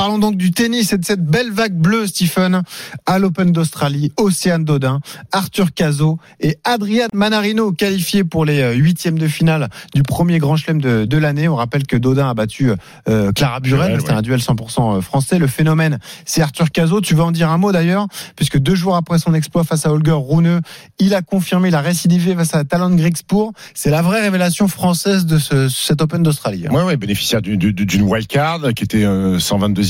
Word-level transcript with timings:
Parlons 0.00 0.18
donc 0.18 0.38
du 0.38 0.50
tennis 0.50 0.94
et 0.94 0.96
de 0.96 1.04
cette 1.04 1.22
belle 1.22 1.52
vague 1.52 1.74
bleue, 1.74 2.06
Stephen, 2.06 2.62
à 3.04 3.18
l'Open 3.18 3.52
d'Australie. 3.52 4.12
Océane 4.16 4.64
Dodin, 4.64 5.00
Arthur 5.30 5.74
Cazot 5.74 6.16
et 6.40 6.56
Adrian 6.64 7.08
Manarino 7.12 7.70
qualifiés 7.72 8.24
pour 8.24 8.46
les 8.46 8.62
euh, 8.62 8.72
huitièmes 8.72 9.18
de 9.18 9.28
finale 9.28 9.68
du 9.94 10.02
premier 10.02 10.38
Grand 10.38 10.56
Chelem 10.56 10.80
de, 10.80 11.04
de 11.04 11.18
l'année. 11.18 11.48
On 11.48 11.56
rappelle 11.56 11.86
que 11.86 11.98
Dodin 11.98 12.30
a 12.30 12.32
battu 12.32 12.70
euh, 13.10 13.30
Clara 13.32 13.60
Burel. 13.60 14.00
C'était 14.00 14.12
un 14.12 14.22
duel 14.22 14.40
100% 14.40 14.96
euh, 14.96 15.00
français. 15.02 15.38
Le 15.38 15.46
phénomène, 15.46 15.98
c'est 16.24 16.40
Arthur 16.40 16.70
Cazot. 16.70 17.02
Tu 17.02 17.14
vas 17.14 17.24
en 17.24 17.30
dire 17.30 17.50
un 17.50 17.58
mot 17.58 17.70
d'ailleurs, 17.70 18.06
puisque 18.36 18.56
deux 18.56 18.74
jours 18.74 18.96
après 18.96 19.18
son 19.18 19.34
exploit 19.34 19.64
face 19.64 19.84
à 19.84 19.92
Holger 19.92 20.16
Rune, 20.16 20.62
il 20.98 21.14
a 21.14 21.20
confirmé 21.20 21.68
la 21.68 21.82
récidivé 21.82 22.34
face 22.34 22.54
à 22.54 22.64
Talon 22.64 22.94
Grigspur. 22.94 23.52
C'est 23.74 23.90
la 23.90 24.00
vraie 24.00 24.22
révélation 24.22 24.66
française 24.66 25.26
de 25.26 25.36
ce, 25.36 25.68
cet 25.68 26.00
Open 26.00 26.22
d'Australie. 26.22 26.68
Ouais, 26.70 26.84
ouais, 26.84 26.96
bénéficiaire 26.96 27.42
d'une 27.42 28.02
wildcard 28.02 28.72
qui 28.74 28.84
était 28.84 29.04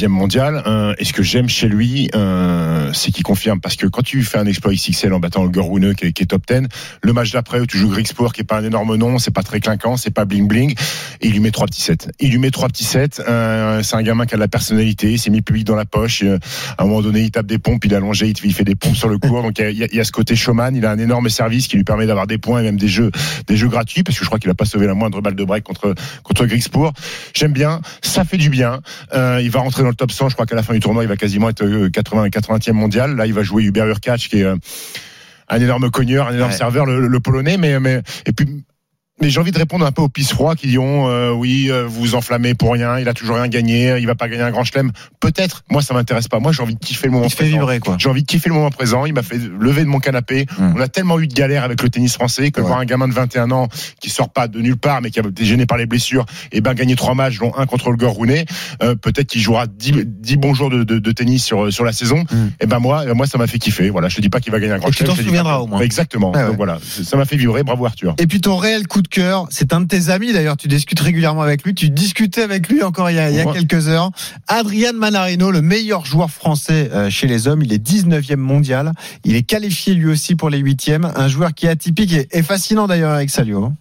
122e 0.00 0.08
mondial. 0.08 0.62
et 0.98 1.04
ce 1.04 1.12
que 1.12 1.22
j'aime 1.22 1.48
chez 1.48 1.68
lui, 1.68 2.10
c'est 2.92 3.12
qu'il 3.12 3.22
confirme? 3.22 3.60
Parce 3.60 3.76
que 3.76 3.86
quand 3.86 4.02
tu 4.02 4.22
fais 4.22 4.38
un 4.38 4.46
exploit 4.46 4.72
XXL 4.72 5.12
en 5.12 5.20
battant 5.20 5.42
Holger 5.42 5.60
Rune 5.60 5.94
qui 5.94 6.06
est, 6.06 6.26
top 6.26 6.42
10, 6.46 6.68
le 7.02 7.12
match 7.12 7.32
d'après 7.32 7.60
où 7.60 7.66
tu 7.66 7.78
joues 7.78 7.88
Grigspur 7.88 8.32
qui 8.32 8.42
est 8.42 8.44
pas 8.44 8.58
un 8.58 8.64
énorme 8.64 8.96
nom, 8.96 9.18
c'est 9.18 9.30
pas 9.30 9.42
très 9.42 9.60
clinquant, 9.60 9.96
c'est 9.96 10.10
pas 10.10 10.24
bling 10.24 10.48
bling, 10.48 10.72
et 11.20 11.26
il 11.26 11.32
lui 11.32 11.40
met 11.40 11.50
trois 11.50 11.66
petits 11.66 11.82
sets. 11.82 12.10
Il 12.18 12.30
lui 12.30 12.38
met 12.38 12.50
trois 12.50 12.68
petits 12.68 12.84
sets. 12.84 13.08
c'est 13.16 13.96
un 13.96 14.02
gamin 14.02 14.26
qui 14.26 14.34
a 14.34 14.36
de 14.36 14.42
la 14.42 14.48
personnalité, 14.48 15.12
il 15.12 15.18
s'est 15.18 15.30
mis 15.30 15.38
le 15.38 15.42
public 15.42 15.64
dans 15.64 15.76
la 15.76 15.84
poche. 15.84 16.22
à 16.22 16.82
un 16.82 16.86
moment 16.86 17.02
donné, 17.02 17.20
il 17.20 17.30
tape 17.30 17.46
des 17.46 17.58
pompes, 17.58 17.84
il 17.84 17.92
est 17.92 17.96
allongé, 17.96 18.32
il 18.42 18.54
fait 18.54 18.64
des 18.64 18.74
pompes 18.74 18.96
sur 18.96 19.08
le 19.08 19.18
court. 19.18 19.42
Donc 19.42 19.58
il 19.58 19.88
y, 19.92 20.00
a, 20.00 20.04
ce 20.04 20.12
côté 20.12 20.36
showman. 20.36 20.74
Il 20.74 20.86
a 20.86 20.90
un 20.90 20.98
énorme 20.98 21.28
service 21.28 21.68
qui 21.68 21.76
lui 21.76 21.84
permet 21.84 22.06
d'avoir 22.06 22.26
des 22.26 22.38
points 22.38 22.60
et 22.60 22.64
même 22.64 22.78
des 22.78 22.88
jeux, 22.88 23.10
des 23.46 23.56
jeux 23.56 23.68
gratuits 23.68 24.02
parce 24.02 24.18
que 24.18 24.24
je 24.24 24.28
crois 24.28 24.38
qu'il 24.38 24.50
a 24.50 24.54
pas 24.54 24.64
sauvé 24.64 24.86
la 24.86 24.94
moindre 24.94 25.20
balle 25.20 25.34
de 25.34 25.44
break 25.44 25.64
contre 25.64 25.94
contre 26.22 26.46
Grigspur. 26.46 26.92
J'aime 27.34 27.52
bien, 27.52 27.80
ça 28.02 28.24
fait 28.24 28.36
du 28.36 28.50
bien. 28.50 28.80
Euh, 29.14 29.40
il 29.42 29.50
va 29.50 29.60
rentrer 29.60 29.82
dans 29.82 29.89
le 29.90 29.96
top 29.96 30.12
100. 30.12 30.30
Je 30.30 30.34
crois 30.34 30.46
qu'à 30.46 30.56
la 30.56 30.62
fin 30.62 30.74
du 30.74 30.80
tournoi, 30.80 31.04
il 31.04 31.08
va 31.08 31.16
quasiment 31.16 31.48
être 31.48 31.88
80 31.88 32.28
80e 32.28 32.72
mondial. 32.72 33.16
Là, 33.16 33.26
il 33.26 33.34
va 33.34 33.42
jouer 33.42 33.64
Hubert 33.64 33.86
Urkacz 33.86 34.28
qui 34.28 34.40
est 34.40 34.44
euh, 34.44 34.56
un 35.48 35.60
énorme 35.60 35.90
cogneur, 35.90 36.28
un 36.28 36.34
énorme 36.34 36.52
serveur, 36.52 36.86
le, 36.86 37.06
le, 37.06 37.20
polonais. 37.20 37.56
Mais, 37.56 37.78
mais 37.80 38.02
et 38.26 38.32
puis 38.32 38.64
mais 39.20 39.30
j'ai 39.30 39.40
envie 39.40 39.52
de 39.52 39.58
répondre 39.58 39.84
un 39.84 39.92
peu 39.92 40.02
aux 40.02 40.08
pisse 40.08 40.32
froids 40.32 40.56
qui 40.56 40.66
diront 40.66 41.08
euh, 41.08 41.30
oui, 41.30 41.66
euh, 41.70 41.86
vous 41.86 42.00
vous 42.00 42.14
enflammez 42.14 42.54
pour 42.54 42.72
rien, 42.72 42.98
il 42.98 43.08
a 43.08 43.14
toujours 43.14 43.36
rien 43.36 43.48
gagné, 43.48 43.96
il 43.98 44.06
va 44.06 44.14
pas 44.14 44.28
gagner 44.28 44.42
un 44.42 44.50
grand 44.50 44.64
chelem. 44.64 44.92
Peut-être, 45.20 45.62
moi 45.70 45.82
ça 45.82 45.94
m'intéresse 45.94 46.28
pas. 46.28 46.40
Moi 46.40 46.52
j'ai 46.52 46.62
envie 46.62 46.74
de 46.74 46.80
kiffer 46.80 47.06
le 47.06 47.12
moment 47.12 47.26
il 47.26 47.34
présent. 47.34 47.50
Fait 47.50 47.58
vibrer, 47.58 47.80
quoi. 47.80 47.96
J'ai 47.98 48.08
envie 48.08 48.22
de 48.22 48.26
kiffer 48.26 48.48
le 48.48 48.54
moment 48.54 48.70
présent. 48.70 49.04
Il 49.04 49.12
m'a 49.12 49.22
fait 49.22 49.38
lever 49.38 49.82
de 49.82 49.88
mon 49.88 49.98
canapé. 49.98 50.46
Hum. 50.58 50.74
On 50.76 50.80
a 50.80 50.88
tellement 50.88 51.20
eu 51.20 51.26
de 51.26 51.34
galères 51.34 51.64
avec 51.64 51.82
le 51.82 51.90
tennis 51.90 52.14
français 52.14 52.50
que 52.50 52.60
ouais. 52.60 52.66
voir 52.66 52.78
un 52.78 52.84
gamin 52.84 53.08
de 53.08 53.12
21 53.12 53.50
ans 53.50 53.68
qui 54.00 54.10
sort 54.10 54.30
pas 54.30 54.48
de 54.48 54.60
nulle 54.60 54.78
part 54.78 55.02
mais 55.02 55.10
qui 55.10 55.20
a 55.20 55.22
été 55.22 55.44
gêné 55.44 55.66
par 55.66 55.78
les 55.78 55.86
blessures 55.86 56.24
et 56.52 56.60
ben 56.60 56.74
gagner 56.74 56.96
trois 56.96 57.14
matchs 57.14 57.38
dont 57.38 57.52
un 57.56 57.66
contre 57.66 57.90
le 57.90 58.06
Rounet, 58.06 58.46
euh, 58.82 58.94
peut-être 58.94 59.28
qu'il 59.28 59.40
jouera 59.42 59.66
10, 59.66 60.04
10 60.06 60.36
bons 60.38 60.54
jours 60.54 60.70
de, 60.70 60.84
de, 60.84 60.98
de, 60.98 61.12
tennis 61.12 61.44
sur 61.44 61.72
sur 61.72 61.84
la 61.84 61.92
saison. 61.92 62.24
Hum. 62.32 62.50
Et 62.60 62.66
ben 62.66 62.78
moi 62.78 63.04
moi 63.14 63.26
ça 63.26 63.36
m'a 63.36 63.46
fait 63.46 63.58
kiffer. 63.58 63.90
Voilà, 63.90 64.08
je 64.08 64.16
te 64.16 64.20
dis 64.20 64.30
pas 64.30 64.40
qu'il 64.40 64.52
va 64.52 64.60
gagner 64.60 64.72
un 64.72 64.78
grand 64.78 64.90
chelem. 64.90 65.12
Tu 65.12 65.16
t'en 65.16 65.22
souviendras 65.22 65.58
au 65.58 65.66
moins. 65.66 65.80
Exactement. 65.80 66.32
Ah 66.34 66.46
Donc 66.46 66.56
voilà, 66.56 66.78
ça 66.82 67.16
m'a 67.16 67.26
fait 67.26 67.36
vibrer. 67.36 67.62
Bravo 67.62 67.84
Arthur. 67.84 68.14
Et 68.18 68.26
puis 68.26 68.40
ton 68.40 68.56
réel 68.56 68.86
coup 68.86 69.02
de 69.02 69.09
cœur, 69.10 69.46
c'est 69.50 69.72
un 69.72 69.84
tes 69.84 70.08
amis 70.08 70.32
d'ailleurs, 70.32 70.56
tu 70.56 70.68
discutes 70.68 71.00
régulièrement 71.00 71.42
avec 71.42 71.64
lui, 71.64 71.74
tu 71.74 71.90
discutais 71.90 72.42
avec 72.42 72.68
lui 72.68 72.82
encore 72.82 73.10
il 73.10 73.16
y 73.16 73.18
a, 73.18 73.30
il 73.30 73.36
y 73.36 73.40
a 73.40 73.46
quelques 73.46 73.88
heures. 73.88 74.10
Adrian 74.48 74.92
Manarino, 74.94 75.50
le 75.50 75.62
meilleur 75.62 76.04
joueur 76.06 76.30
français 76.30 76.90
chez 77.10 77.26
les 77.26 77.48
hommes, 77.48 77.62
il 77.62 77.72
est 77.72 77.84
19e 77.84 78.36
mondial, 78.36 78.92
il 79.24 79.36
est 79.36 79.42
qualifié 79.42 79.94
lui 79.94 80.10
aussi 80.10 80.36
pour 80.36 80.50
les 80.50 80.62
8e, 80.62 81.10
un 81.14 81.28
joueur 81.28 81.52
qui 81.54 81.66
est 81.66 81.70
atypique 81.70 82.12
et, 82.12 82.28
et 82.32 82.42
fascinant 82.42 82.86
d'ailleurs 82.86 83.12
avec 83.12 83.30
Salio. 83.30 83.72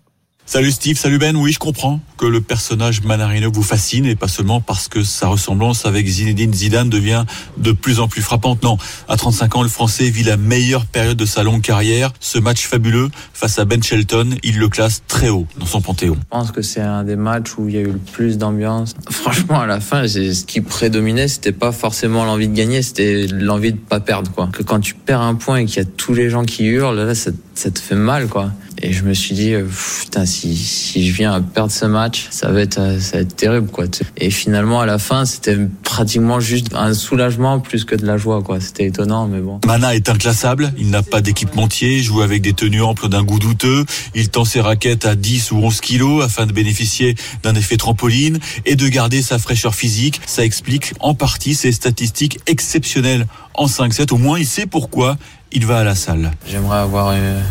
Salut 0.51 0.71
Steve, 0.71 0.97
salut 0.97 1.19
Ben. 1.19 1.35
Oui, 1.35 1.51
je 1.51 1.59
comprends 1.59 1.99
que 2.17 2.25
le 2.25 2.41
personnage 2.41 3.03
Manarino 3.03 3.51
vous 3.51 3.61
fascine 3.61 4.07
et 4.07 4.15
pas 4.15 4.27
seulement 4.27 4.61
parce 4.61 4.87
que 4.87 5.03
sa 5.03 5.27
ressemblance 5.27 5.85
avec 5.85 6.07
Zinedine 6.07 6.51
Zidane 6.51 6.89
devient 6.89 7.23
de 7.57 7.71
plus 7.71 7.99
en 7.99 8.07
plus 8.07 8.23
frappante. 8.23 8.63
Non, 8.63 8.79
à 9.07 9.15
35 9.15 9.57
ans, 9.57 9.61
le 9.61 9.69
Français 9.69 10.09
vit 10.09 10.23
la 10.23 10.37
meilleure 10.37 10.87
période 10.87 11.17
de 11.17 11.25
sa 11.27 11.43
longue 11.43 11.61
carrière. 11.61 12.11
Ce 12.19 12.39
match 12.39 12.65
fabuleux 12.65 13.09
face 13.31 13.59
à 13.59 13.65
Ben 13.65 13.83
Shelton, 13.83 14.37
il 14.41 14.57
le 14.57 14.69
classe 14.69 15.03
très 15.07 15.29
haut 15.29 15.45
dans 15.59 15.67
son 15.67 15.81
panthéon. 15.81 16.15
Je 16.19 16.27
pense 16.31 16.51
que 16.51 16.63
c'est 16.63 16.81
un 16.81 17.03
des 17.03 17.15
matchs 17.15 17.55
où 17.59 17.69
il 17.69 17.75
y 17.75 17.77
a 17.77 17.81
eu 17.81 17.91
le 17.91 17.99
plus 17.99 18.39
d'ambiance. 18.39 18.95
Franchement, 19.11 19.59
à 19.59 19.67
la 19.67 19.79
fin, 19.79 20.07
ce 20.07 20.45
qui 20.45 20.61
prédominait, 20.61 21.27
c'était 21.27 21.51
pas 21.51 21.71
forcément 21.71 22.25
l'envie 22.25 22.47
de 22.47 22.55
gagner, 22.55 22.81
c'était 22.81 23.27
l'envie 23.27 23.73
de 23.73 23.77
pas 23.77 23.99
perdre, 23.99 24.31
quoi. 24.31 24.49
Que 24.51 24.63
quand 24.63 24.79
tu 24.79 24.95
perds 24.95 25.21
un 25.21 25.35
point 25.35 25.57
et 25.57 25.65
qu'il 25.65 25.77
y 25.77 25.85
a 25.85 25.89
tous 25.95 26.15
les 26.15 26.31
gens 26.31 26.43
qui 26.43 26.65
hurlent, 26.65 26.99
là, 26.99 27.13
ça, 27.13 27.29
ça 27.53 27.69
te 27.69 27.77
fait 27.77 27.93
mal, 27.93 28.27
quoi. 28.27 28.51
Et 28.81 28.93
je 28.93 29.03
me 29.03 29.13
suis 29.13 29.35
dit, 29.35 29.53
euh, 29.53 29.65
putain, 30.01 30.25
si, 30.25 30.55
si 30.55 31.05
je 31.05 31.13
viens 31.13 31.33
à 31.33 31.41
perdre 31.41 31.71
ce 31.71 31.85
match, 31.85 32.27
ça 32.29 32.49
va 32.49 32.61
être, 32.61 32.99
ça 32.99 33.17
va 33.17 33.23
être 33.23 33.35
terrible, 33.35 33.67
quoi. 33.67 33.85
Et 34.17 34.29
finalement, 34.29 34.79
à 34.79 34.85
la 34.85 34.97
fin, 34.99 35.25
c'était 35.25 35.57
pratiquement 35.83 36.39
juste 36.39 36.67
un 36.73 36.93
soulagement 36.93 37.59
plus 37.59 37.83
que 37.83 37.95
de 37.95 38.05
la 38.05 38.17
joie, 38.17 38.41
quoi. 38.41 38.61
C'était 38.61 38.85
étonnant, 38.85 39.27
mais 39.27 39.41
bon. 39.41 39.59
Mana 39.65 39.95
est 39.95 40.07
inclassable. 40.07 40.71
Il 40.77 40.89
n'a 40.91 41.03
pas 41.03 41.19
d'équipementier, 41.19 42.01
joue 42.01 42.21
avec 42.21 42.41
des 42.41 42.53
tenues 42.53 42.81
amples 42.81 43.09
d'un 43.09 43.23
goût 43.23 43.39
douteux. 43.39 43.85
Il 44.15 44.29
tend 44.29 44.45
ses 44.45 44.61
raquettes 44.61 45.05
à 45.05 45.15
10 45.15 45.51
ou 45.51 45.57
11 45.57 45.81
kilos 45.81 46.23
afin 46.23 46.45
de 46.45 46.53
bénéficier 46.53 47.15
d'un 47.43 47.55
effet 47.55 47.75
trampoline 47.75 48.39
et 48.65 48.75
de 48.75 48.87
garder 48.87 49.21
sa 49.21 49.39
fraîcheur 49.39 49.75
physique. 49.75 50.21
Ça 50.25 50.45
explique 50.45 50.93
en 51.01 51.15
partie 51.15 51.53
ses 51.53 51.73
statistiques 51.73 52.39
exceptionnelles 52.47 53.27
en 53.55 53.65
5-7. 53.65 54.13
Au 54.13 54.17
moins, 54.17 54.39
il 54.39 54.45
sait 54.45 54.65
pourquoi 54.65 55.17
il 55.51 55.65
va 55.65 55.79
à 55.79 55.83
la 55.83 55.95
salle. 55.95 56.31
J'aimerais 56.47 56.79
avoir 56.79 57.11
une 57.11 57.41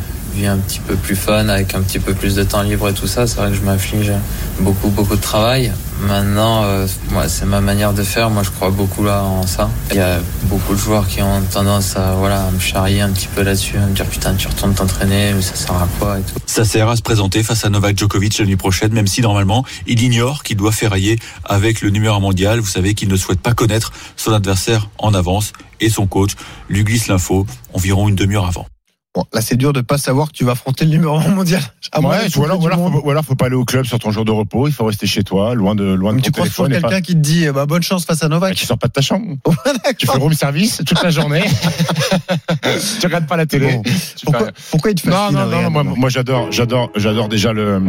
un 0.46 0.58
petit 0.58 0.80
peu 0.80 0.94
plus 0.94 1.16
fun, 1.16 1.48
avec 1.48 1.74
un 1.74 1.82
petit 1.82 1.98
peu 1.98 2.14
plus 2.14 2.34
de 2.34 2.42
temps 2.42 2.62
libre 2.62 2.88
et 2.88 2.94
tout 2.94 3.06
ça. 3.06 3.26
C'est 3.26 3.36
vrai 3.36 3.50
que 3.50 3.56
je 3.56 3.62
m'afflige 3.62 4.12
beaucoup, 4.60 4.88
beaucoup 4.88 5.16
de 5.16 5.20
travail. 5.20 5.72
Maintenant, 6.00 6.62
euh, 6.64 6.86
moi, 7.10 7.28
c'est 7.28 7.44
ma 7.44 7.60
manière 7.60 7.92
de 7.92 8.04
faire. 8.04 8.30
Moi, 8.30 8.42
je 8.44 8.50
crois 8.50 8.70
beaucoup 8.70 9.02
là 9.02 9.24
en 9.24 9.46
ça. 9.46 9.68
Il 9.90 9.96
y 9.96 10.00
a 10.00 10.20
beaucoup 10.44 10.74
de 10.74 10.78
joueurs 10.78 11.08
qui 11.08 11.22
ont 11.22 11.42
tendance 11.52 11.96
à, 11.96 12.14
voilà, 12.14 12.44
à 12.44 12.50
me 12.50 12.60
charrier 12.60 13.00
un 13.00 13.10
petit 13.10 13.26
peu 13.26 13.42
là-dessus, 13.42 13.76
à 13.78 13.86
me 13.86 13.94
dire 13.94 14.06
putain, 14.06 14.34
tu 14.34 14.46
retournes 14.46 14.74
t'entraîner, 14.74 15.32
mais 15.34 15.42
ça 15.42 15.56
sert 15.56 15.74
à 15.74 15.88
quoi 15.98 16.18
et 16.18 16.22
tout. 16.22 16.38
Ça 16.46 16.64
sert 16.64 16.88
à 16.88 16.96
se 16.96 17.02
présenter 17.02 17.42
face 17.42 17.64
à 17.64 17.68
Novak 17.68 17.98
Djokovic 17.98 18.38
la 18.38 18.44
nuit 18.46 18.56
prochaine, 18.56 18.92
même 18.92 19.08
si 19.08 19.20
normalement, 19.22 19.64
il 19.86 20.02
ignore 20.02 20.44
qu'il 20.44 20.56
doit 20.56 20.72
ferrailler 20.72 21.18
avec 21.44 21.80
le 21.80 21.90
numéro 21.90 22.20
mondial. 22.20 22.60
Vous 22.60 22.66
savez 22.66 22.94
qu'il 22.94 23.08
ne 23.08 23.16
souhaite 23.16 23.40
pas 23.40 23.54
connaître 23.54 23.92
son 24.16 24.32
adversaire 24.32 24.88
en 24.98 25.14
avance 25.14 25.52
et 25.80 25.90
son 25.90 26.06
coach 26.06 26.32
lui 26.68 26.84
glisse 26.84 27.08
l'info 27.08 27.46
environ 27.72 28.08
une 28.08 28.14
demi-heure 28.14 28.46
avant. 28.46 28.66
Bon, 29.14 29.24
là, 29.32 29.40
c'est 29.40 29.56
dur 29.56 29.72
de 29.72 29.80
pas 29.80 29.96
savoir 29.96 30.28
que 30.28 30.32
tu 30.32 30.44
vas 30.44 30.52
affronter 30.52 30.84
le 30.84 30.90
numéro 30.90 31.16
1 31.16 31.28
mondial. 31.28 31.62
À 31.92 32.00
ouais, 32.00 32.06
ou, 32.36 32.44
alors, 32.44 32.60
ou, 32.60 32.66
alors, 32.66 32.78
faut, 32.78 33.00
ou 33.00 33.10
alors, 33.10 33.24
faut 33.24 33.34
pas 33.34 33.46
aller 33.46 33.56
au 33.56 33.64
club 33.64 33.86
sur 33.86 33.98
ton 33.98 34.10
jour 34.10 34.24
de 34.24 34.30
repos. 34.30 34.68
Il 34.68 34.72
faut 34.74 34.84
rester 34.84 35.06
chez 35.06 35.24
toi, 35.24 35.54
loin 35.54 35.74
de, 35.74 35.84
loin 35.84 36.12
de 36.12 36.20
tu 36.20 36.30
ton 36.30 36.42
téléphone. 36.42 36.72
Tu 36.72 36.80
quelqu'un 36.80 37.00
qui 37.00 37.14
te 37.14 37.20
dit, 37.20 37.48
bah, 37.48 37.64
bonne 37.64 37.82
chance 37.82 38.04
face 38.04 38.22
à 38.22 38.28
Novak. 38.28 38.50
Bah, 38.50 38.54
tu 38.54 38.66
sors 38.66 38.78
pas 38.78 38.88
de 38.88 38.92
ta 38.92 39.00
chambre. 39.00 39.36
tu 39.98 40.06
fais 40.06 40.18
room 40.18 40.34
service 40.34 40.82
toute 40.86 41.02
la 41.02 41.10
journée. 41.10 41.42
tu 43.00 43.06
regardes 43.06 43.26
pas 43.26 43.36
la 43.36 43.46
télé. 43.46 43.72
Bon. 43.72 43.82
Pourquoi, 44.24 44.48
pourquoi 44.70 44.90
il 44.90 44.94
te 44.94 45.08
fascine 45.08 45.36
Non, 45.36 45.46
non, 45.46 45.62
non, 45.62 45.70
moi, 45.70 45.82
moi 45.84 46.08
j'adore, 46.10 46.52
j'adore, 46.52 46.90
j'adore 46.94 47.28
déjà 47.28 47.52
le, 47.54 47.82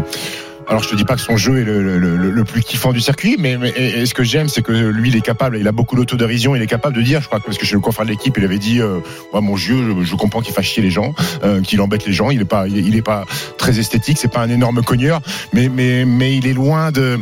alors 0.70 0.84
je 0.84 0.90
te 0.90 0.96
dis 0.96 1.04
pas 1.04 1.16
que 1.16 1.22
son 1.22 1.36
jeu 1.36 1.60
est 1.60 1.64
le, 1.64 1.98
le, 1.98 2.44
plus 2.44 2.62
kiffant 2.62 2.94
du 2.94 3.02
circuit, 3.02 3.36
mais, 3.40 3.58
ce 4.06 4.14
que 4.14 4.24
j'aime, 4.24 4.48
c'est 4.48 4.62
que 4.62 4.72
lui, 4.72 5.10
il 5.10 5.16
est 5.16 5.22
capable, 5.22 5.58
il 5.58 5.68
a 5.68 5.72
beaucoup 5.72 5.96
d'autodérision, 5.96 6.56
il 6.56 6.62
est 6.62 6.68
capable 6.68 6.96
de 6.96 7.02
dire, 7.02 7.22
je 7.22 7.28
crois, 7.28 7.40
parce 7.40 7.58
que 7.58 7.66
chez 7.66 7.74
le 7.74 7.82
confrère 7.82 8.06
de 8.06 8.12
l'équipe, 8.12 8.38
il 8.38 8.44
avait 8.46 8.60
dit, 8.60 8.80
euh, 8.80 9.00
mon 9.34 9.56
jeu, 9.56 9.96
je, 10.04 10.16
comprends 10.16 10.42
qu'il 10.42 10.54
fasse 10.54 10.66
chier 10.66 10.84
les 10.84 10.92
gens, 10.92 11.16
euh, 11.44 11.62
qu'il 11.62 11.82
embête 11.82 12.06
les 12.06 12.14
gens, 12.14 12.30
il 12.30 12.42
est 12.42 12.46
pas, 12.46 12.68
il 12.68 12.96
est 12.96 13.02
pas 13.02 13.26
très 13.58 13.80
esthétique, 13.80 14.20
c'est 14.20 14.32
pas 14.32 14.42
un 14.42 14.50
énorme 14.50 14.84
cogneur, 14.84 15.22
mais, 15.54 15.70
mais, 15.70 16.06
mais 16.06 16.38
il 16.38 16.46
est 16.46 16.54
loin 16.54 16.92
de 16.92 17.20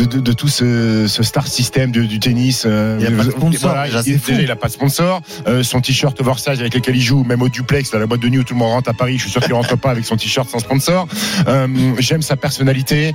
de, 0.00 0.06
de, 0.06 0.20
de, 0.20 0.32
tout 0.32 0.48
ce, 0.48 1.06
ce, 1.08 1.22
star 1.22 1.46
system 1.46 1.90
du, 1.90 2.06
du 2.06 2.18
tennis. 2.18 2.64
Euh, 2.66 2.98
il 3.00 3.10
n'a 3.10 3.16
pas 3.16 3.24
de 3.24 3.30
sponsor. 3.30 3.70
Voilà, 3.70 3.86
il, 3.88 4.20
déjà, 4.20 4.40
il 4.40 4.48
n'a 4.48 4.56
pas 4.56 4.68
de 4.68 4.72
sponsor. 4.72 5.20
Euh, 5.46 5.62
son 5.62 5.80
t-shirt 5.80 6.18
oversize 6.20 6.60
avec 6.60 6.74
lequel 6.74 6.96
il 6.96 7.02
joue, 7.02 7.24
même 7.24 7.42
au 7.42 7.48
duplex, 7.48 7.90
dans 7.90 7.98
la 7.98 8.06
boîte 8.06 8.20
de 8.20 8.28
nuit 8.28 8.38
où 8.38 8.44
tout 8.44 8.54
le 8.54 8.58
monde 8.58 8.72
rentre 8.72 8.90
à 8.90 8.94
Paris, 8.94 9.16
je 9.16 9.22
suis 9.22 9.30
sûr 9.30 9.42
qu'il 9.42 9.52
rentre 9.52 9.76
pas 9.76 9.90
avec 9.90 10.04
son 10.04 10.16
t-shirt 10.16 10.48
sans 10.48 10.58
sponsor. 10.58 11.06
Euh, 11.48 11.66
J'aime 11.98 12.22
sa 12.22 12.36
personnalité. 12.36 13.14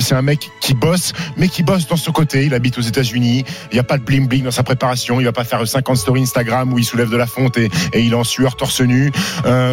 C'est 0.00 0.14
un 0.14 0.22
mec 0.22 0.50
qui 0.60 0.74
bosse, 0.74 1.12
mais 1.36 1.48
qui 1.48 1.62
bosse 1.62 1.86
dans 1.86 1.96
ce 1.96 2.10
côté. 2.10 2.44
Il 2.46 2.54
habite 2.54 2.78
aux 2.78 2.82
États-Unis. 2.82 3.44
Il 3.70 3.74
n'y 3.74 3.80
a 3.80 3.84
pas 3.84 3.98
de 3.98 4.02
bling 4.02 4.26
bling 4.26 4.44
dans 4.44 4.50
sa 4.50 4.62
préparation. 4.62 5.20
Il 5.20 5.24
va 5.24 5.32
pas 5.32 5.44
faire 5.44 5.66
50 5.66 5.96
stories 5.96 6.22
Instagram 6.22 6.72
où 6.72 6.78
il 6.78 6.84
soulève 6.84 7.10
de 7.10 7.16
la 7.16 7.26
fonte 7.26 7.56
et, 7.56 7.70
et 7.92 8.00
il 8.00 8.12
est 8.12 8.16
en 8.16 8.24
sueur 8.24 8.56
torse 8.56 8.80
nu. 8.80 9.12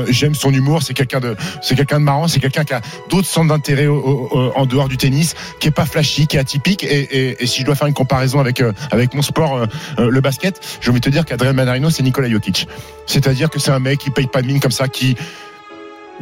J'aime 0.09 0.35
son 0.35 0.51
humour. 0.51 0.83
C'est 0.83 0.93
quelqu'un 0.93 1.19
de, 1.19 1.35
c'est 1.61 1.75
quelqu'un 1.75 1.99
de 1.99 2.05
marrant. 2.05 2.27
C'est 2.27 2.39
quelqu'un 2.39 2.63
qui 2.63 2.73
a 2.73 2.81
d'autres 3.09 3.27
centres 3.27 3.49
d'intérêt 3.49 3.87
en 3.87 4.65
dehors 4.65 4.89
du 4.89 4.97
tennis, 4.97 5.35
qui 5.59 5.67
est 5.67 5.71
pas 5.71 5.85
flashy, 5.85 6.27
qui 6.27 6.37
Et, 6.83 7.45
si 7.45 7.61
je 7.61 7.65
dois 7.65 7.75
faire 7.75 7.88
une 7.88 7.93
comparaison 7.93 8.39
avec 8.39 8.61
euh, 8.61 8.71
mon 9.13 9.21
sport, 9.21 9.57
euh, 9.57 10.09
le 10.09 10.21
basket, 10.21 10.59
je 10.81 10.91
vais 10.91 10.99
te 10.99 11.09
dire 11.09 11.25
qu'Adrien 11.25 11.53
Manarino, 11.53 11.89
c'est 11.89 12.03
Nicolas 12.03 12.29
Jokic. 12.29 12.67
C'est-à-dire 13.05 13.49
que 13.49 13.59
c'est 13.59 13.71
un 13.71 13.79
mec 13.79 13.99
qui 13.99 14.11
paye 14.11 14.27
pas 14.27 14.41
de 14.41 14.47
mine 14.47 14.59
comme 14.59 14.71
ça, 14.71 14.88
qui 14.88 15.15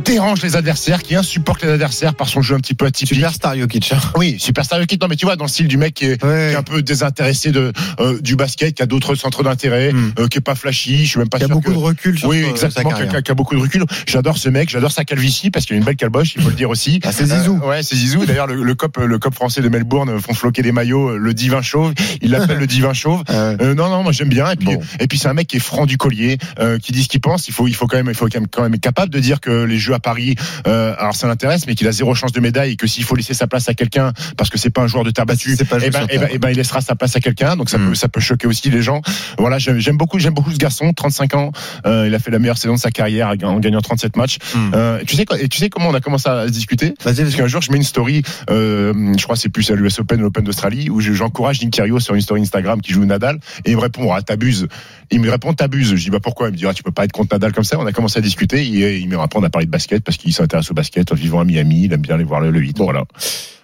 dérange 0.03 0.41
les 0.41 0.55
adversaires, 0.55 1.03
qui 1.03 1.15
insupporte 1.15 1.63
les 1.63 1.69
adversaires 1.69 2.15
par 2.15 2.27
son 2.29 2.41
jeu 2.41 2.55
un 2.55 2.59
petit 2.59 2.73
peu 2.73 2.85
atypique. 2.85 3.15
Superstar 3.15 3.55
Jokic. 3.57 3.91
hein. 3.93 3.97
Oui, 4.17 4.35
superstar 4.39 4.79
Jokic. 4.79 5.01
Non, 5.01 5.07
mais 5.07 5.15
tu 5.15 5.25
vois, 5.25 5.35
dans 5.35 5.45
le 5.45 5.49
style 5.49 5.67
du 5.67 5.77
mec 5.77 5.93
qui 5.93 6.05
est, 6.05 6.23
Ouais. 6.23 6.47
qui 6.49 6.53
est 6.53 6.55
un 6.55 6.63
peu 6.63 6.81
désintéressé 6.81 7.51
de, 7.51 7.71
euh, 7.99 8.19
du 8.21 8.35
basket, 8.35 8.75
qui 8.75 8.81
a 8.83 8.85
d'autres 8.85 9.15
centres 9.15 9.43
d'intérêt, 9.43 9.91
Hmm. 9.93 10.11
euh, 10.19 10.27
qui 10.27 10.37
est 10.37 10.41
pas 10.41 10.55
flashy. 10.55 11.05
Je 11.05 11.09
suis 11.11 11.19
même 11.19 11.29
pas 11.29 11.37
Il 11.37 11.41
y 11.41 11.43
a 11.43 11.47
sûr 11.47 11.55
beaucoup 11.55 11.69
que- 11.71 11.75
de 11.75 11.79
recul 11.83 12.17
sur 12.17 12.29
oui, 12.29 12.43
exactement, 12.49 12.89
qui 12.91 13.01
a, 13.03 13.21
qui 13.21 13.31
a 13.31 13.33
beaucoup 13.33 13.55
de 13.55 13.61
recul. 13.61 13.83
J'adore 14.07 14.37
ce 14.37 14.49
mec, 14.49 14.69
j'adore 14.69 14.91
sa 14.91 15.03
calvitie 15.05 15.51
parce 15.51 15.65
qu'il 15.65 15.75
a 15.75 15.77
une 15.79 15.85
belle 15.85 15.95
calboche, 15.95 16.33
il 16.35 16.41
faut 16.41 16.49
le 16.49 16.55
dire 16.55 16.69
aussi. 16.69 16.99
Ah, 17.03 17.11
c'est 17.11 17.25
Zizou. 17.25 17.59
Euh, 17.63 17.67
ouais, 17.69 17.83
c'est 17.83 17.95
Zizou. 17.95 18.25
D'ailleurs, 18.25 18.47
le, 18.47 18.63
le 18.63 18.75
cop, 18.75 18.97
le 18.97 19.19
cop 19.19 19.33
français 19.35 19.61
de 19.61 19.69
Melbourne 19.69 20.19
font 20.19 20.33
floquer 20.33 20.61
des 20.61 20.71
maillots, 20.71 21.09
euh, 21.11 21.17
le 21.17 21.33
divin 21.33 21.61
chauve. 21.61 21.93
Il 22.21 22.31
l'appelle 22.31 22.57
le 22.57 22.67
divin 22.67 22.93
chauve. 22.93 23.23
Euh, 23.29 23.55
Euh, 23.61 23.73
non, 23.75 23.89
non, 23.89 24.03
moi 24.03 24.11
j'aime 24.11 24.29
bien. 24.29 24.49
Et 24.51 24.55
puis, 24.55 24.67
Bon. 24.75 24.81
et 24.99 25.07
puis 25.07 25.17
c'est 25.17 25.27
un 25.27 25.33
mec 25.33 25.47
qui 25.47 25.57
est 25.57 25.59
franc 25.59 25.85
du 25.85 25.97
collier, 25.97 26.37
euh, 26.59 26.77
qui 26.77 26.91
dit 26.91 27.03
ce 27.03 27.09
qu'il 27.09 27.19
pense. 27.21 27.47
Il 27.47 27.53
faut, 27.53 27.67
il 27.67 27.75
faut 27.75 27.87
quand 27.87 27.97
même, 27.97 28.07
il 28.09 28.15
faut 28.15 28.27
quand 28.27 28.39
même, 28.39 28.47
quand 28.47 28.61
même 28.63 28.73
être 28.73 28.81
capable 28.81 29.11
de 29.11 29.19
dire 29.19 29.39
que 29.41 29.63
les 29.63 29.77
Jeux 29.77 29.88
à 29.93 29.99
Paris, 29.99 30.35
euh, 30.67 30.93
alors 30.97 31.15
ça 31.15 31.27
l'intéresse, 31.27 31.65
mais 31.67 31.75
qu'il 31.75 31.87
a 31.87 31.91
zéro 31.91 32.13
chance 32.15 32.31
de 32.31 32.39
médaille 32.39 32.71
et 32.71 32.75
que 32.75 32.87
s'il 32.87 33.03
faut 33.03 33.15
laisser 33.15 33.33
sa 33.33 33.47
place 33.47 33.67
à 33.69 33.73
quelqu'un 33.73 34.11
parce 34.37 34.49
que 34.49 34.57
c'est 34.57 34.69
pas 34.69 34.81
un 34.81 34.87
joueur 34.87 35.03
de 35.03 35.11
terre 35.11 35.25
battue, 35.25 35.55
pas 35.69 35.77
eh 35.83 35.89
ben, 35.89 36.05
eh 36.09 36.17
ben, 36.17 36.27
eh 36.31 36.37
ben, 36.37 36.49
il 36.49 36.57
laissera 36.57 36.81
sa 36.81 36.95
place 36.95 37.15
à 37.15 37.19
quelqu'un. 37.19 37.55
Donc 37.55 37.69
ça 37.69 37.77
Mm. 37.77 37.89
peut, 37.89 37.95
ça 37.95 38.07
peut 38.09 38.19
choquer 38.19 38.47
aussi 38.47 38.69
les 38.69 38.81
gens. 38.81 39.01
Voilà, 39.37 39.57
j'aime 39.59 39.97
beaucoup, 39.97 40.19
j'aime 40.19 40.33
beaucoup 40.33 40.51
ce 40.51 40.57
garçon. 40.57 40.91
35 40.93 41.33
ans, 41.35 41.51
euh, 41.85 42.05
il 42.07 42.15
a 42.15 42.19
fait 42.19 42.31
la 42.31 42.39
meilleure 42.39 42.57
saison 42.57 42.75
de 42.75 42.79
sa 42.79 42.91
carrière 42.91 43.33
en 43.43 43.59
gagnant 43.59 43.81
37 43.81 44.15
matchs. 44.17 44.37
Mm. 44.55 44.71
Euh, 44.73 44.99
tu 45.05 45.15
sais 45.15 45.25
quoi, 45.25 45.39
et 45.39 45.47
tu 45.47 45.57
sais 45.59 45.69
comment 45.69 45.89
on 45.89 45.93
a 45.93 46.01
commencé 46.01 46.27
à 46.29 46.47
se 46.47 46.51
discuter? 46.51 46.93
Vas-y, 47.03 47.23
parce 47.23 47.35
qu'un 47.35 47.47
jour, 47.47 47.61
je 47.61 47.71
mets 47.71 47.77
une 47.77 47.83
story, 47.83 48.23
euh, 48.49 49.13
je 49.17 49.23
crois 49.23 49.35
que 49.35 49.41
c'est 49.41 49.49
plus 49.49 49.69
à 49.71 49.75
l'US 49.75 49.99
Open 49.99 50.19
ou 50.19 50.23
l'Open 50.23 50.43
d'Australie, 50.43 50.89
où 50.89 50.99
je- 51.01 51.13
j'encourage 51.13 51.61
Nick 51.61 51.71
Kyrgios 51.73 51.99
sur 51.99 52.15
une 52.15 52.21
story 52.21 52.41
Instagram 52.41 52.81
qui 52.81 52.91
joue 52.93 53.05
Nadal, 53.05 53.39
et 53.65 53.71
il 53.71 53.75
me 53.77 53.81
répond, 53.81 54.11
ah, 54.13 54.21
t'abuses. 54.21 54.67
Il 55.11 55.21
me 55.21 55.29
répond, 55.31 55.53
t'abuses. 55.53 55.95
Je 55.95 56.03
dis, 56.03 56.09
bah 56.09 56.19
pourquoi? 56.21 56.49
Il 56.49 56.51
me 56.51 56.57
dit, 56.57 56.65
ah, 56.67 56.73
tu 56.73 56.83
peux 56.83 56.91
pas 56.91 57.03
être 57.05 57.11
contre 57.11 57.33
Nadal 57.33 57.51
comme 57.53 57.63
ça. 57.63 57.77
On 57.79 57.85
a 57.85 57.91
commencé 57.91 58.19
à 58.19 58.21
discuter, 58.21 58.61
et 58.63 58.97
il 58.97 59.07
me 59.09 59.17
répond, 59.17 59.39
on 59.39 59.43
a 59.43 59.49
parlé 59.49 59.65
de 59.65 59.71
basket 59.79 60.03
parce 60.03 60.17
qu'il 60.17 60.33
s'intéresse 60.33 60.69
au 60.71 60.73
basket 60.73 61.11
en 61.11 61.15
vivant 61.15 61.39
à 61.39 61.45
Miami, 61.45 61.85
il 61.85 61.93
aime 61.93 62.01
bien 62.01 62.15
aller 62.15 62.23
voir 62.25 62.41
le, 62.41 62.51
le 62.51 62.59
8. 62.59 62.77
Voilà. 62.79 63.03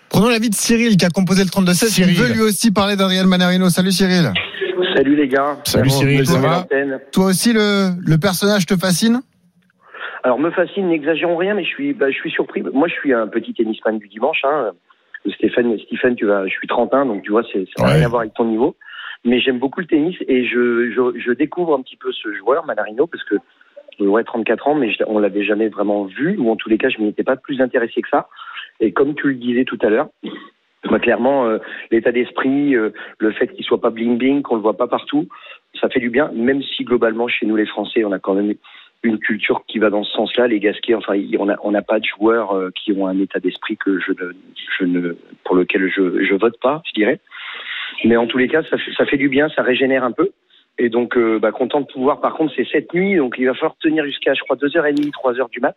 Prenons 0.10 0.30
l'avis 0.30 0.50
de 0.50 0.56
Cyril 0.56 0.96
qui 0.98 1.06
a 1.06 1.10
composé 1.10 1.44
le 1.44 1.50
32-16. 1.50 1.86
Il 1.86 1.90
Cyril. 1.92 2.16
veut 2.16 2.34
lui 2.34 2.42
aussi 2.42 2.72
parler 2.72 2.96
d'Adriel 2.96 3.28
Manarino. 3.28 3.70
Salut 3.70 3.92
Cyril. 3.92 4.32
Salut 4.96 5.16
les 5.18 5.28
gars. 5.28 5.58
Salut 5.66 5.90
Cyril, 5.90 6.26
ça 6.26 6.40
va. 6.40 6.66
Toi 7.12 7.26
aussi, 7.26 7.52
le, 7.52 7.90
le 8.00 8.18
personnage 8.18 8.66
te 8.66 8.78
fascine? 8.78 9.22
Alors 10.24 10.40
me 10.40 10.50
fascine, 10.52 10.88
n'exagérons 10.90 11.36
rien, 11.38 11.54
mais 11.54 11.64
je 11.64 11.70
suis, 11.70 11.94
bah, 11.94 12.10
je 12.10 12.16
suis 12.16 12.32
surpris. 12.32 12.62
Moi, 12.74 12.88
je 12.88 12.94
suis 12.94 13.14
un 13.14 13.28
petit 13.28 13.54
tennisman 13.54 14.00
du 14.00 14.08
dimanche. 14.08 14.40
Hein. 14.46 14.72
Stéphane, 15.36 15.78
Stephen, 15.86 16.16
tu 16.16 16.26
vas, 16.26 16.48
je 16.48 16.52
suis 16.54 16.68
31, 16.68 17.06
donc 17.08 17.24
tu 17.24 17.32
vois, 17.32 17.44
c'est, 17.52 17.66
ça 17.76 17.84
n'a 17.84 17.90
Ouais. 17.90 17.96
rien 17.98 18.06
à 18.06 18.10
voir 18.10 18.22
avec 18.22 18.34
ton 18.36 18.46
niveau. 18.46 18.76
Mais 19.26 19.40
j'aime 19.42 19.60
beaucoup 19.60 19.82
le 19.82 19.88
tennis 19.88 20.16
et 20.28 20.46
je, 20.48 20.92
je, 20.96 21.20
je 21.20 21.32
découvre 21.34 21.76
un 21.76 21.82
petit 21.82 21.98
peu 21.98 22.12
ce 22.14 22.34
joueur, 22.36 22.66
Manarino, 22.66 23.06
parce 23.08 23.24
que 23.26 23.36
ouais, 24.00 24.24
34 24.24 24.68
ans, 24.68 24.76
mais 24.76 24.92
on 25.08 25.20
l'avait 25.20 25.44
jamais 25.44 25.70
vraiment 25.70 26.06
vu, 26.06 26.38
ou 26.38 26.50
en 26.50 26.56
tous 26.56 26.70
les 26.70 26.78
cas, 26.78 26.90
je 26.90 27.00
m'y 27.00 27.10
étais 27.10 27.24
pas 27.24 27.36
plus 27.36 27.62
intéressé 27.62 28.02
que 28.02 28.10
ça. 28.10 28.28
Et 28.80 28.92
comme 28.92 29.16
tu 29.16 29.28
le 29.28 29.36
disais 29.36 29.64
tout 29.64 29.80
à 29.82 29.90
l'heure, 29.90 30.10
bah, 30.90 31.00
clairement, 31.00 31.48
euh, 31.48 31.58
l'état 31.92 32.12
d'esprit, 32.12 32.76
euh, 32.76 32.92
le 33.20 33.32
fait 33.32 33.48
qu'il 33.48 33.66
soit 33.66 33.82
pas 33.82 33.90
bling 33.90 34.18
bling, 34.18 34.42
qu'on 34.42 34.56
le 34.56 34.62
voit 34.62 34.78
pas 34.78 34.88
partout, 34.88 35.28
ça 35.80 35.90
fait 35.90 36.00
du 36.00 36.10
bien. 36.10 36.32
Même 36.34 36.62
si 36.62 36.84
globalement, 36.84 37.28
chez 37.28 37.46
nous 37.46 37.56
les 37.56 37.66
Français, 37.66 38.04
on 38.04 38.12
a 38.12 38.20
quand 38.20 38.36
même 38.36 38.54
une 39.04 39.20
culture 39.20 39.64
qui 39.68 39.80
va 39.80 39.90
dans 39.90 40.04
ce 40.04 40.12
sens-là. 40.14 40.48
Les 40.48 40.60
Gasquets, 40.60 40.96
enfin, 40.96 41.14
on 41.64 41.72
n'a 41.72 41.82
pas 41.82 42.00
de 42.00 42.06
joueurs 42.06 42.56
euh, 42.56 42.72
qui 42.76 42.92
ont 42.92 43.08
un 43.08 43.20
état 43.20 43.40
d'esprit 43.40 43.78
que 43.78 44.00
je 44.00 44.12
ne, 44.12 44.34
je 44.78 44.86
ne, 44.86 45.16
pour 45.44 45.56
lequel 45.56 45.90
je, 45.90 46.24
je 46.24 46.36
vote 46.36 46.60
pas, 46.62 46.82
je 46.88 46.94
dirais. 46.94 47.20
Mais 48.04 48.18
en 48.18 48.28
tous 48.28 48.38
les 48.38 48.48
cas, 48.48 48.62
ça 48.64 49.06
fait 49.06 49.18
du 49.18 49.30
bien, 49.30 49.50
ça 49.50 49.62
régénère 49.62 50.04
un 50.04 50.12
peu. 50.12 50.30
Et 50.78 50.90
donc, 50.90 51.16
euh, 51.18 51.40
bah, 51.40 51.52
content 51.52 51.82
de 51.82 51.86
pouvoir. 51.86 52.20
Par 52.22 52.34
contre, 52.36 52.54
c'est 52.56 52.68
cette 52.72 52.94
nuit, 52.94 53.16
donc 53.16 53.36
il 53.38 53.46
va 53.46 53.54
falloir 53.54 53.76
tenir 53.80 54.04
jusqu'à, 54.06 54.34
je 54.34 54.42
crois, 54.42 54.58
2h30, 54.58 55.10
3h 55.12 55.50
du 55.50 55.60
mat. 55.62 55.76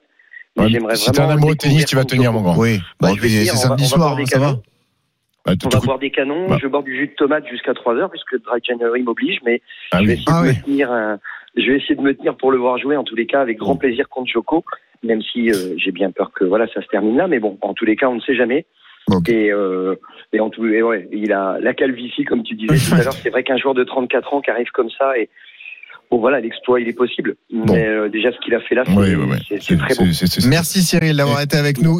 Mais 0.56 0.64
Ouais, 0.64 0.70
j'aimerais 0.70 0.96
si 0.96 1.10
t'es 1.12 1.20
un 1.20 1.28
amoureux 1.28 1.52
de 1.52 1.58
tennis, 1.58 1.84
tu 1.86 1.94
vas 1.94 2.04
tenir, 2.04 2.32
mon 2.32 2.40
grand. 2.42 2.56
Oui. 2.58 2.80
Bah, 3.00 3.12
dire, 3.12 3.20
c'est 3.22 3.50
on 3.50 3.54
va- 3.54 3.58
samedi 3.58 3.82
on 3.84 3.86
va 3.86 3.88
soir, 3.88 3.98
boire 4.00 4.16
des 4.16 4.22
hein, 4.22 4.26
ça 4.26 4.38
va. 4.40 4.46
canons. 4.46 4.62
Bah, 5.46 5.52
On 5.64 5.68
va 5.68 5.78
tout- 5.80 5.86
boire 5.86 5.98
des 6.00 6.10
canons, 6.10 6.48
Bah. 6.48 6.56
je 6.58 6.64
vais 6.66 6.68
boire 6.68 6.82
du 6.82 6.96
jus 6.96 7.06
de 7.06 7.14
tomate 7.14 7.46
jusqu'à 7.46 7.74
3 7.74 7.94
heures 7.94 8.10
puisque 8.10 8.42
Dry 8.42 8.58
January 8.66 9.02
m'oblige, 9.02 9.38
mais 9.44 9.62
Ah 9.92 9.98
je 10.00 10.06
vais 10.06 10.14
oui. 10.14 10.20
essayer 10.20 10.26
Ah 10.36 10.42
de 10.42 10.48
oui. 10.48 10.54
me 10.56 10.62
tenir, 10.64 10.92
euh, 10.92 11.16
je 11.56 11.62
vais 11.70 11.76
essayer 11.76 11.94
de 11.94 12.00
me 12.02 12.14
tenir 12.14 12.36
pour 12.36 12.50
le 12.50 12.58
voir 12.58 12.76
jouer 12.78 12.96
en 12.96 13.04
tous 13.04 13.14
les 13.14 13.26
cas 13.26 13.40
avec 13.40 13.56
grand 13.58 13.76
plaisir 13.76 14.08
contre 14.08 14.30
Joko, 14.32 14.64
même 15.04 15.22
si 15.22 15.48
euh, 15.50 15.74
j'ai 15.76 15.92
bien 15.92 16.10
peur 16.10 16.32
que 16.32 16.44
voilà 16.44 16.66
ça 16.74 16.82
se 16.82 16.88
termine 16.88 17.16
là, 17.16 17.28
mais 17.28 17.38
bon 17.38 17.56
en 17.62 17.72
tous 17.72 17.84
les 17.84 17.94
cas 17.96 18.08
on 18.08 18.16
ne 18.16 18.20
sait 18.20 18.34
jamais. 18.34 18.66
Et, 19.28 19.50
euh, 19.52 19.94
et 20.32 20.40
en 20.40 20.50
tout, 20.50 20.66
et 20.66 20.82
ouais, 20.82 21.08
il 21.12 21.32
a 21.32 21.58
la 21.60 21.75
calvitie 21.75 22.25
comme 22.25 22.43
tu 22.43 22.55
disais 22.55 22.76
tout 22.76 22.94
à 22.94 23.02
l'heure. 23.05 23.12
C'est 23.22 23.31
vrai 23.31 23.43
qu'un 23.44 23.56
joueur 23.56 23.75
de 23.75 23.84
34 23.84 24.34
ans 24.34 24.40
qui 24.40 24.50
arrive 24.50 24.69
comme 24.75 24.90
ça 24.99 25.16
et 25.19 25.28
bon 26.10 26.19
voilà 26.19 26.40
l'exploit 26.40 26.81
il 26.81 26.88
est 26.88 26.93
possible, 26.94 27.37
mais 27.50 27.87
euh, 27.87 28.08
déjà 28.08 28.32
ce 28.32 28.38
qu'il 28.38 28.55
a 28.55 28.60
fait 28.60 28.75
là 28.75 28.82
c'est 28.87 28.94
Ouais, 28.94 29.14
ouais, 29.14 29.25
ouais. 29.25 29.37
c'est- 29.49 29.60
c'est 29.62 29.76
très 29.76 29.94
c'est- 29.94 30.46
Merci 30.46 30.82
Cyril 30.82 31.16
d'avoir 31.16 31.40
été 31.43 31.56
avec 31.56 31.81
nous. 31.82 31.96